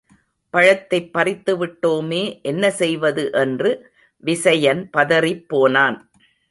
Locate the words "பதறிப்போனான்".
4.97-5.97